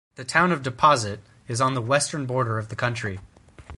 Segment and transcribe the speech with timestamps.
[0.15, 3.19] The town of Deposit is on the western border of the county.